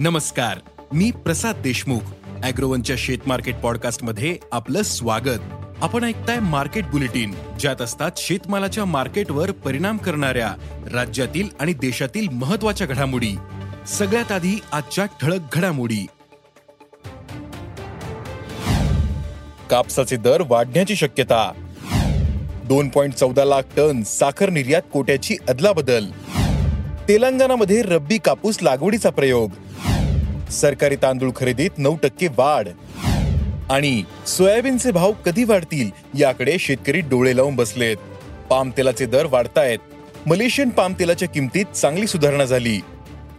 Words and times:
नमस्कार 0.00 0.58
मी 0.92 1.10
प्रसाद 1.10 1.56
देशमुख 1.56 2.00
अॅग्रोवनच्या 2.42 2.96
शेत 2.98 3.18
मार्केट 3.26 3.56
पॉडकास्टमध्ये 3.56 4.36
आपलं 4.52 4.82
स्वागत. 4.82 5.38
आपण 5.82 6.04
ऐकताय 6.04 6.38
मार्केट 6.38 6.86
बुलेटिन 6.86 7.34
ज्यात 7.60 7.82
असतात 7.82 8.10
शेतमालाच्या 8.16 8.84
मार्केटवर 8.84 9.50
परिणाम 9.50 9.96
करणाऱ्या 9.96 10.54
राज्यातील 10.92 11.48
आणि 11.60 11.72
देशातील 11.72 12.28
महत्त्वाच्या 12.28 12.86
घडामोडी. 12.86 13.36
सगळ्यात 13.88 14.32
आधी 14.32 14.60
आजच्या 14.72 15.04
ठळक 15.04 15.40
घडामोडी. 15.52 16.06
कापसाचे 19.70 20.16
दर 20.16 20.42
वाढण्याची 20.46 20.96
शक्यता. 20.96 21.52
दोन 22.64 22.88
पॉइंट 22.88 23.14
चौदा 23.14 23.44
लाख 23.44 23.62
टन 23.76 24.02
साखर 24.02 24.50
निर्यात 24.50 24.82
कोट्याची 24.92 25.36
अदलाबदल. 25.48 26.04
तेलंगणामध्ये 27.08 27.82
रब्बी 27.82 28.18
कापूस 28.18 28.58
लागवडीचा 28.62 29.10
प्रयोग. 29.10 29.50
सरकारी 30.50 30.96
तांदूळ 30.96 31.30
खरेदीत 31.36 31.70
नऊ 31.78 31.96
टक्के 32.02 32.26
वाढ. 32.26 32.68
आणि 33.72 34.02
सोयाबीनचे 34.26 34.90
भाव 34.90 35.12
कधी 35.12 35.44
वाढतील 35.44 35.90
याकडे 36.20 36.56
शेतकरी 36.60 37.00
डोळे 37.00 37.36
लावून 37.36 37.56
बसलेत. 37.56 37.96
पामतेलाचे 38.50 39.06
दर 39.06 39.26
वाढतायत. 39.30 39.78
मलेशियन 40.26 40.68
पामतेलाच्या 40.68 41.28
किमतीत 41.28 41.66
चांगली 41.66 42.06
सुधारणा 42.06 42.44
झाली. 42.44 42.80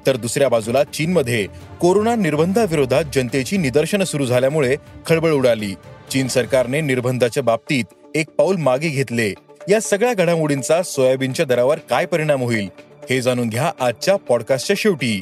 तर 0.08 0.16
दुसऱ्या 0.16 0.50
बाजूला 0.50 0.84
चीनमध्ये 0.84 1.48
कोरोना 1.80 2.16
निर्बंधाविरोधात 2.16 3.04
जनतेची 3.14 3.58
निदर्शनं 3.58 4.04
सुरू 4.04 4.26
झाल्यामुळे 4.26 4.76
खळबळ 5.06 5.32
उडाली. 5.32 5.74
चीन 6.12 6.28
सरकारने 6.28 6.82
निर्बंधाच्या 6.82 7.44
बाबतीत 7.44 7.86
एक 8.16 8.30
पाऊल 8.30 8.56
मागे 8.56 8.90
घेतले. 8.90 9.34
या 9.70 9.80
सगळ्या 9.82 10.14
घडामोडींचा 10.14 10.84
सोयाबीनच्या 10.84 11.46
दरावर 11.46 11.78
काय 11.90 12.06
परिणाम 12.06 12.44
होईल 12.44 12.70
हे 13.10 13.22
जाणून 13.22 13.50
घ्या 13.50 13.72
आजच्या 13.80 14.16
पॉडकास्टच्या 14.16 14.76
शेवटी. 14.80 15.22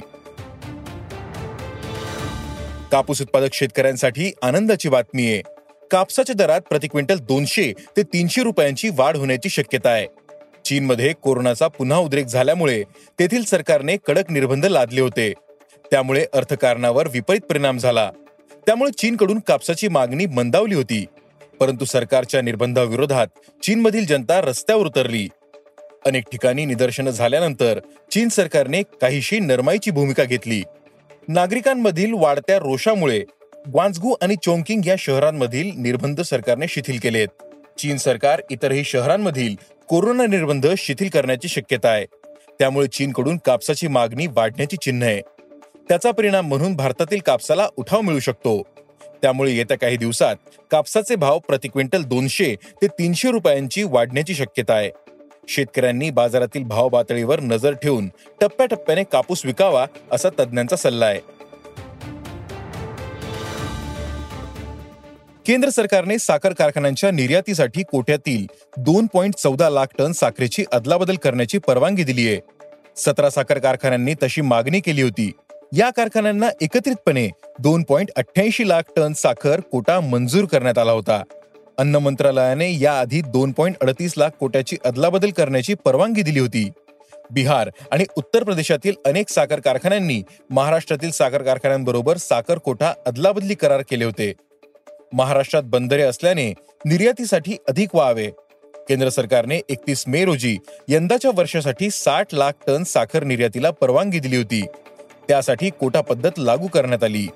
कापूस 2.92 3.22
उत्पादक 3.22 3.54
शेतकऱ्यांसाठी 3.54 4.32
आनंदाची 4.42 4.90
बातमी 4.90 5.34
आहे. 5.34 5.42
कापसाच्या 5.92 6.36
दरात 6.36 6.62
प्रति 6.62 6.88
क्विंटल 6.88 7.18
दोनशे 7.18 7.74
ते 7.98 8.04
तीनशे 8.04 8.44
रुपयांची 8.44 8.90
वाढ 8.90 9.18
होण्याची 9.18 9.50
शक्यता 9.50 9.90
आहे. 9.90 10.08
चीनमध्ये 10.66 11.14
कोरोनाचा 11.14 11.68
पुन्हा 11.68 11.98
उद्रेक 11.98 12.26
झाल्यामुळे 12.26 12.84
तेथील 13.20 13.44
सरकारने 13.44 13.98
कडक 13.98 14.32
निर्बंध 14.32 14.66
लादले 14.66 15.02
होते. 15.02 15.34
त्यामुळे 15.92 16.26
अर्थकारणावर 16.34 17.08
विपरीत 17.08 17.42
परिणाम 17.42 17.78
झाला. 17.78 18.12
त्यामुळे 18.66 18.92
चीनकडून 18.92 19.40
कापसाची 19.40 19.88
मागणी 19.88 20.26
मंदावली 20.26 20.76
होती. 20.76 21.06
परंतु 21.60 21.86
सरकारच्या 21.86 22.42
निर्बंधाविरोधात 22.42 23.28
चीनमधील 23.64 24.06
जनता 24.06 24.42
रस्त्यावर 24.42 24.86
उतरली. 24.86 25.30
अनेक 26.06 26.24
ठिकाणी 26.32 26.66
निदर्शनं 26.66 27.12
झाल्यानंतर 27.12 27.80
चीन 28.12 28.30
सरकारने 28.30 28.82
काहीशी 28.82 29.40
नरमाईची 29.40 29.92
भूमिका 29.92 30.24
घेतली. 30.24 30.62
नागरिकांमधील 31.30 32.14
वाढत्या 32.14 32.58
रोषामुळे 32.60 33.20
ग्वांजगू 33.68 34.14
आणि 34.22 34.36
चोंकिंग 34.44 34.86
या 34.86 34.96
शहरांमधील 35.00 35.72
निर्बंध 35.78 36.22
सरकारने 36.22 36.68
शिथिल 36.68 37.00
केलेत 37.00 37.28
चीन 37.78 37.98
सरकार 37.98 38.42
इतरही 38.50 38.84
शहरांमधील 38.84 39.56
कोरोना 39.90 40.26
निर्बंध 40.26 40.68
शिथिल 40.78 41.10
करण्याची 41.10 41.48
शक्यता 41.48 41.90
आहे. 41.90 42.06
त्यामुळे 42.60 42.88
चीनकडून 42.88 43.38
कापसाची 43.46 43.88
मागणी 43.88 44.28
वाढण्याची 44.28 44.78
चिन्ह 44.78 45.06
आहे. 45.06 45.22
त्याचा 45.90 46.12
परिणाम 46.12 46.48
म्हणून 46.48 46.76
भारतातील 46.76 47.20
कापसाला 47.20 47.68
उठाव 47.78 48.02
मिळू 48.02 48.20
शकतो. 48.20 48.64
त्यामुळे 49.22 49.52
येत्या 49.52 49.78
काही 49.78 49.98
दिवसात 49.98 50.36
कापसाचे 50.72 51.16
भाव 51.16 51.40
प्रति 51.40 51.68
क्विंटल 51.68 52.04
दोनशे 52.04 52.56
ते 52.82 52.88
तीनशे 52.88 53.32
रुपयांची 53.32 53.84
वाढण्याची 53.84 54.34
शक्यता 54.34 54.74
आहे. 54.74 54.92
शेतकऱ्यांनी 55.50 56.10
बाजारातील 56.10 56.64
भाव 56.64 56.90
पातळीवर 56.90 57.40
नजर 57.40 57.74
ठेवून 57.74 58.10
टप्प्याटप्प्याने 58.42 59.04
कापूस 59.04 59.46
विकावा 59.46 59.86
असा 60.12 60.30
तज्ज्ञांचा 60.30 60.76
सल्ला 60.76 61.06
आहे. 61.06 61.20
केंद्र 65.48 65.70
सरकारने 65.70 66.20
साखर 66.20 66.54
कारखान्यांच्या 66.54 67.12
निर्यातीसाठी 67.12 67.84
कोट्यातील 67.84 68.46
दोन 68.78 69.08
पॉईंट 69.14 69.34
चौदा 69.36 69.70
लाख 69.70 69.86
टन 69.98 70.12
साखरेची 70.12 70.66
अदलाबदल 70.72 71.16
करण्याची 71.16 71.58
परवानगी 71.58 72.04
दिली 72.04 72.28
आहे. 72.28 72.40
सतरा 72.96 73.30
साखर 73.30 73.58
कारखान्यांनी 73.58 74.14
तशी 74.24 74.42
मागणी 74.42 74.80
केली 74.80 75.02
होती. 75.02 75.32
या 75.78 75.90
कारखान्यांना 75.90 76.50
एकत्रितपणे 76.62 77.30
दोन 77.60 77.84
पॉइंट 77.84 78.10
अठ्ठ्याऐंशी 78.16 78.70
लाख 78.70 78.82
टन 78.96 79.14
साखर 79.14 79.60
कोटा 79.60 80.00
मंजूर 80.00 80.46
करण्यात 80.46 80.78
आला 80.78 80.92
होता. 80.92 81.24
अन्न 81.80 81.96
मंत्रालयाने 81.96 82.72
याआधी 82.80 83.22
दोन 83.22 83.52
पॉईंट 83.52 83.76
अडतीस 83.82 84.14
लाख 84.18 84.30
कोट्याची 84.30 84.78
अदलाबदल 84.86 85.30
करण्याची 85.30 85.74
परवानगी 85.74 86.22
दिली 86.22 86.40
होती. 86.40 86.70
बिहार 87.32 87.70
आणि 87.92 88.06
उत्तर 88.16 88.44
प्रदेशातील 88.44 88.96
अनेक 89.06 89.30
साखर 89.30 89.60
कारखान्यांनी 89.60 90.24
महाराष्ट्रातील 90.50 91.12
साखर 91.12 91.42
कारखान्यांबरोबर 91.42 92.18
साखर 92.18 92.58
कोठा 92.58 92.94
अदलाबदली 93.06 93.54
करार 93.54 93.82
केले 93.82 94.06
होते. 94.06 94.34
महाराष्ट्रात 95.14 95.64
बंदरे 95.64 96.02
असल्याने 96.02 96.50
निर्यातीसाठी 96.86 97.56
अधिक 97.68 97.96
व्हावे 97.96 98.28
केंद्र 98.90 99.10
सरकारने 99.10 99.62
एकतीस 99.70 100.04
मे 100.08 100.26
रोजी 100.26 100.58
यंदाच्या 100.88 101.32
वर्षासाठी 101.36 101.90
साठ 101.90 102.34
लाख 102.34 102.52
टन 102.68 102.84
साखर 102.84 103.24
निर्यातीला 103.24 103.72
परवानगी 103.72 104.20
दिली 104.20 104.38
होती. 104.38 104.66
त्यासाठी 105.28 105.70
कोटा 105.70 106.02
पद्धत 106.02 106.32
लागू 106.38 106.68
करण्यात 106.68 107.04
आली. 107.04 107.28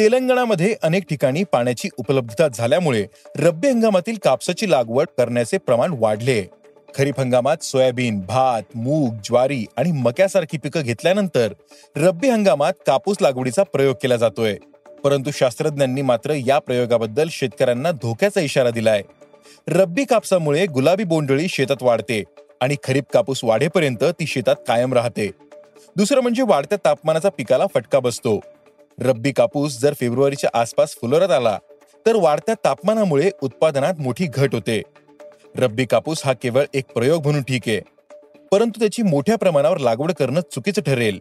तेलंगणामध्ये 0.00 0.76
अनेक 0.82 1.02
ठिकाणी 1.10 1.44
पाण्याची 1.44 1.88
उपलब्धता 1.96 2.48
झाल्यामुळे 2.48 3.06
रब्बी 3.36 3.68
हंगामातील 3.68 4.16
कापसाची 4.24 4.70
लागवड 4.70 5.06
करण्याचे 5.18 5.58
प्रमाण 5.58 5.94
वाढले. 5.98 6.44
खरीप 6.94 7.20
हंगामात 7.20 7.56
सोयाबीन 7.62 8.20
भात 8.20 8.62
मूग 8.74 9.14
ज्वारी 9.24 9.64
आणि 9.76 9.92
मक्यासारखी 9.92 10.58
पिकं 10.58 10.80
घेतल्यानंतर 10.80 11.52
रब्बी 11.96 12.28
हंगामात 12.28 12.72
कापूस 12.86 13.16
लागवडीचा 13.20 13.62
प्रयोग 13.62 13.96
केला 14.02 14.16
जातोय. 14.16 14.56
परंतु 15.04 15.30
शास्त्रज्ञांनी 15.34 16.02
मात्र 16.02 16.30
या 16.30 16.58
प्रयोगाबद्दल 16.58 17.28
शेतकऱ्यांना 17.30 17.90
धोक्याचा 17.90 18.40
इशारा 18.40 18.70
दिलाय. 18.70 19.02
रब्बी 19.68 20.04
कापसामुळे 20.04 20.66
गुलाबी 20.66 21.04
बोंडळी 21.04 21.48
शेतात 21.48 21.82
वाढते 21.82 22.24
आणि 22.60 22.76
खरीप 22.84 23.04
कापूस 23.14 23.40
वाढेपर्यंत 23.44 24.04
ती 24.04 24.26
शेतात 24.26 24.56
कायम 24.68 24.92
राहते. 24.92 25.30
दुसरं 25.96 26.20
म्हणजे 26.20 26.42
वाढत्या 26.42 26.78
तापमानाचा 26.84 27.28
पिकाला 27.28 27.66
फटका 27.74 27.98
बसतो. 27.98 28.40
रब्बी 29.00 29.30
कापूस 29.32 29.78
जर 29.80 29.94
फेब्रुवारीच्या 30.00 30.50
आसपास 30.54 30.94
फुलोऱ्यात 30.94 31.30
आला 31.30 31.58
तर 32.06 32.16
वाढत्या 32.16 32.54
तापमानामुळे 32.64 33.30
उत्पादनात 33.42 33.94
मोठी 33.98 34.26
घट 34.26 34.54
होते. 34.54 34.80
रब्बी 35.56 35.84
कापूस 35.84 36.22
हा 36.24 36.32
केवळ 36.32 36.64
एक 36.74 36.86
प्रयोग 36.86 37.24
म्हणून 37.24 37.42
ठीक 37.42 37.62
आहे 37.66 37.80
परंतु 38.52 38.80
त्याची 38.80 39.02
मोठ्या 39.02 39.36
प्रमाणावर 39.36 39.78
लागवड 39.78 40.12
करणं 40.12 40.40
चुकीचं 40.52 40.82
ठरेल 40.82 41.18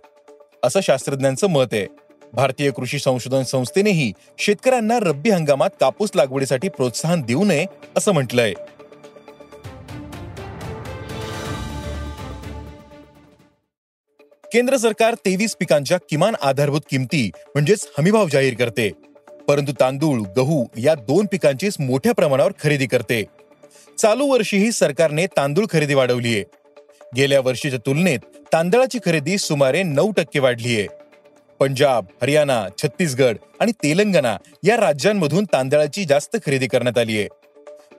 असं 0.63 0.79
शास्त्रज्ञांचं 0.84 1.47
मत 1.47 1.73
आहे. 1.73 1.85
भारतीय 2.34 2.72
कृषी 2.72 3.00
संशोधन 3.00 3.44
संस्थेनेही 3.44 4.12
शेतकऱ्यांना 4.38 5.00
रब्बी 5.00 5.29
हंगामात 5.29 5.69
कापूस 5.79 6.12
लागवडीसाठी 6.16 6.69
प्रोत्साहन 6.69 7.22
देऊ 7.22 7.44
नये 7.44 7.66
असं 7.97 8.12
म्हटलंय. 8.12 8.53
केंद्र 14.54 14.78
सरकार 14.78 15.13
तेवीस 15.13 15.56
पिकांच्या 15.56 15.98
किमान 16.10 16.36
आधारभूत 16.42 16.81
किमती 16.90 17.31
म्हणजेच 17.48 17.88
हमीभाव 17.98 18.28
जाहीर 18.28 18.54
करते. 18.54 18.92
परंतु 19.48 19.72
तांदूळ 19.80 20.22
गहू 20.38 20.66
या 20.78 20.96
दोन 20.96 21.25
पिकांचीच 21.31 21.75
मोठ्या 21.80 22.12
प्रमाणावर 22.12 22.51
खरेदी 22.63 22.86
करते. 22.86 23.24
चालू 23.98 24.25
वर्षीही 24.25 24.72
सरकारने 24.72 25.25
तांदूळ 25.25 25.66
खरेदी 25.72 25.94
वाढवली 25.94 26.36
आहे. 26.36 26.44
गेल्या 27.16 27.40
वर्षीच्या 27.40 27.80
तुलनेत 27.86 28.19
तांदळाची 28.54 29.00
खरेदी 29.06 29.38
सुमारे 29.38 29.84
नऊ 29.84 30.12
टक्के 30.12 30.40
वाढली 30.40 30.80
आहे. 30.80 30.88
पंजाब 31.60 32.06
हरियाणा 32.22 32.68
छत्तीसगड 32.78 33.38
आणि 33.60 33.72
तेलंगणा 33.72 34.38
या 34.63 34.78
राज्यांमधून 34.78 35.44
तांदळाची 35.44 36.06
जास्त 36.06 36.38
खरेदी 36.46 36.68
करण्यात 36.68 36.98
आली 36.98 37.19
आहे. 37.19 37.28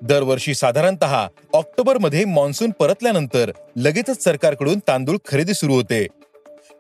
दरवर्षी 0.03 0.55
साधारणतः 0.55 1.27
ऑक्टोबरमध्ये 1.53 2.25
मान्सून 2.25 2.71
परतल्यानंतर 2.71 3.51
लगेचच 3.77 4.25
सरकारकडून 4.25 4.79
तांदूळ 4.89 5.17
खरेदी 5.27 5.55
सुरू 5.55 5.75
होते. 5.75 6.07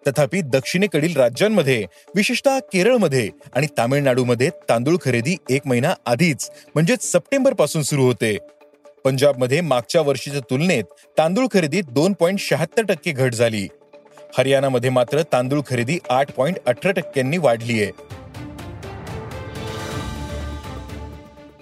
तथापि 0.06 0.40
दक्षिणेकडील 0.42 1.16
राज्यांमध्ये 1.16 1.84
विशेषतः 2.14 2.58
केरळमध्ये 2.72 3.28
आणि 3.54 3.66
तामिळनाडूमध्ये 3.78 4.48
तांदूळ 4.68 4.96
खरेदी 5.02 5.36
एक 5.50 5.66
महिना 5.66 5.94
आधीच 6.06 6.50
म्हणजेच 6.74 7.10
सप्टेंबरपासून 7.12 7.82
सुरू 7.82 8.04
होते. 8.04 8.36
पंजाबमध्ये 9.04 9.60
मागच्या 9.60 10.00
वर्षीच्या 10.00 10.40
तुलनेत 10.50 10.84
तांदूळ 11.18 11.46
खरेदीत 11.52 11.84
दोन 11.90 12.12
पॉईंट 12.12 12.38
शहात्तर 12.40 12.82
टक्के 12.82 13.12
घट 13.12 13.34
झाली. 13.34 13.66
हरियाणामध्ये 14.38 14.90
मात्र 14.90 15.22
तांदूळ 15.22 15.60
खरेदी 15.66 15.98
आठ 16.10 16.32
पॉईंट 16.32 16.56
अठरा 16.66 16.92
टक्क्यांनी 16.92 17.38
वाढली 17.38 17.82
आहे. 17.82 17.92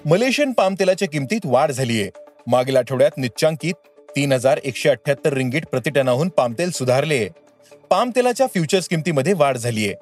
मलेशियन 0.05 0.53
पाम 0.53 0.75
तेलाच्या 0.81 1.09
किमतीत 1.09 1.41
वाढ 1.45 1.71
झालीय 1.71 2.09
मागील 2.47 2.77
आठवड्यात 2.77 3.19
निच्चांकित 3.19 3.75
तीन 4.17 4.33
हजार 4.33 4.59
एकशे 4.65 4.89
अठ्याहत्तर 4.89 5.33
रिंगीट 5.33 5.67
प्रतिटनाहून 5.67 6.29
पामतेल 6.29 6.71
सुधारले 6.71 7.27
पाम 7.91 8.11
तेलाच्या 8.17 8.47
फ्युचर्स 8.47 8.89
किमतीमध्ये 8.89 9.33
वाढ 9.33 9.57
झालीय. 9.57 9.95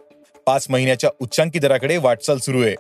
पाच 0.47 0.67
महिन्याच्या 0.71 1.11
उच्चांकी 1.21 1.59
दराकडे 1.59 1.97
वाटचाल 1.97 2.39
सुरू 2.39 2.63
आहे 2.63 2.75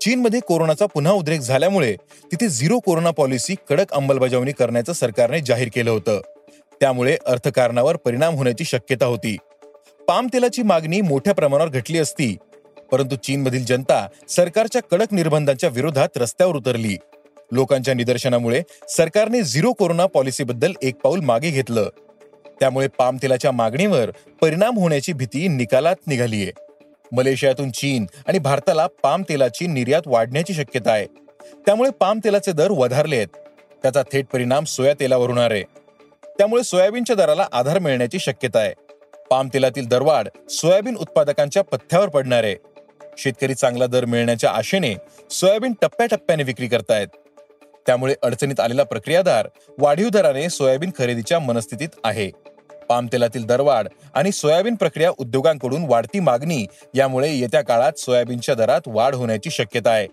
चीनमध्ये 0.00 0.40
कोरोनाचा 0.40 0.86
पुन्हा 0.86 1.12
उद्रेक 1.12 1.40
झाल्यामुळे 1.40 1.96
तिथे 2.32 2.48
झिरो 2.48 2.78
कोरोना 2.78 3.10
पॉलिसी 3.10 3.54
कडक 3.68 3.92
अंमलबजावणी 3.92 4.52
करण्याचं 4.52 4.92
सरकारने 4.92 5.40
जाहीर 5.40 5.68
केलं 5.74 5.90
होतं. 5.90 6.20
त्यामुळे 6.80 7.16
अर्थकारणावर 7.26 7.96
परिणाम 7.96 8.34
होण्याची 8.34 8.64
शक्यता 8.64 9.06
होती. 9.06 9.36
पाम 10.08 10.26
तेलाची 10.32 10.62
मागणी 10.62 11.00
मोठ्या 11.00 11.34
प्रमाणावर 11.34 11.70
घटली 11.70 11.98
असती. 11.98 12.36
परंतु 12.92 13.16
चीनमधील 13.16 13.64
जनता 13.64 14.06
सरकारच्या 14.28 14.82
कडक 14.82 15.14
निर्बंधांच्या 15.14 15.68
विरोधात 15.68 16.08
रस्त्यावर 16.16 16.56
उतरली. 16.56 16.96
लोकांच्या 17.52 17.94
निदर्शनामुळे 17.94 18.62
सरकारने 18.88 19.42
झिरो 19.42 19.72
कोरोना 19.72 20.06
पॉलिसीबद्दल 20.06 20.72
एक 20.82 20.94
पाऊल 20.94 21.20
मागे 21.20 21.50
घेतलं. 21.50 21.88
त्यामुळे 22.60 22.88
पाम 22.88 23.16
तेलाच्या 23.22 23.52
मागणीवर 23.52 24.10
परिणाम 24.40 24.78
होण्याची 24.78 25.12
भीती 25.12 25.48
निकालात 25.48 25.96
निघालीये 26.06 26.52
मलेशियातून 27.12 27.70
चीन 27.70 28.06
आणि 28.26 28.38
भारताला 28.38 28.86
पाम 29.02 29.22
तेलाची 29.28 29.66
निर्यात 29.66 30.02
वाढण्याची 30.06 30.54
शक्यता 30.54 30.92
आहे. 30.92 31.06
त्यामुळे 31.66 31.90
पाम 31.90 32.20
तेलाचे 32.24 32.52
दर 32.52 32.70
वधारले 32.70 33.16
आहेत. 33.16 33.28
त्याचा 33.82 34.02
थेट 34.02 34.26
परिणाम 34.32 34.64
सोया 34.64 34.94
तेलावर 35.00 35.28
होणार 35.28 35.50
आहे. 35.50 35.62
त्यामुळे 36.38 36.62
सोयाबीनच्या 36.62 37.16
दराला 37.16 37.46
आधार 37.52 37.78
मिळण्याची 37.78 38.18
शक्यता 38.18 38.58
आहे. 38.58 38.72
पाम 39.30 39.48
तेलातील 39.54 39.86
दरवाढ 39.86 40.28
सोयाबीन 40.50 40.96
उत्पादकांच्या 40.96 41.64
पथ्यावर 41.64 42.08
पडणार 42.08 42.44
आहे. 42.44 42.56
शेतकरी 43.18 43.54
चांगला 43.54 43.86
दर 43.86 44.04
मिळण्याच्या 44.04 44.50
आशेने 44.50 44.94
सोयाबीन 45.30 45.72
टप्प्याटप्प्याने 45.82 46.42
विक्री 46.42 46.66
करतायत. 46.66 47.08
त्यामुळे 47.86 48.14
अडचणीत 48.22 48.60
आलेला 48.60 48.82
प्रक्रियादार 48.82 49.48
वाढीव 49.78 50.08
दराने 50.08 50.48
सोयाबीन 50.50 50.90
खरेदीच्या 50.98 51.38
मनस्थितीत 51.38 51.88
आहे. 52.04 52.30
पामतेलातील 52.88 53.44
दरवाढ 53.46 53.88
आणि 54.14 54.32
सोयाबीन 54.32 54.74
प्रक्रिया 54.74 55.10
उद्योगांकडून 55.18 55.84
वाढती 55.88 56.20
मागणी 56.20 56.66
यामुळे 56.94 57.30
येत्या 57.30 57.60
काळात 57.60 57.98
सोयाबीनच्या 57.98 58.54
दरात 58.54 58.80
वाढ 58.86 59.14
होण्याची 59.14 59.50
शक्यता 59.50 59.90
आहे. 59.90 60.06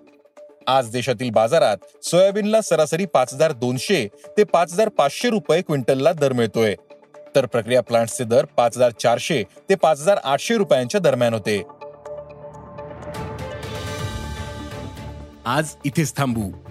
आज 0.68 0.90
देशातील 0.92 1.30
बाजारात 1.30 2.06
सोयाबीनला 2.06 2.62
सरासरी 2.62 3.06
पाच 3.06 3.34
हजार 3.34 3.52
दोनशे 3.52 4.08
ते 4.38 4.44
पाच 4.44 4.74
हजार 4.74 4.90
पाचशे 4.90 5.30
रुपये 5.30 5.62
क्विंटलला 5.62 6.14
दर 6.14 6.34
मिळतोय. 6.34 6.76
तर 7.36 7.46
प्रक्रिया 7.46 7.82
प्लांट्सचे 7.82 8.24
दर 8.24 8.46
पाच 8.46 8.78
हजार 8.78 8.92
चारशे 8.92 9.44
ते 9.70 9.76
पाच 9.76 10.00
हजार 10.00 10.20
आठशे 10.24 10.58
रुपयांच्या 10.58 11.02
दरम्यान 11.02 11.34
होते. 11.34 11.62
आज 15.46 15.76
इथेच 15.86 16.18
थांबू. 16.18 16.71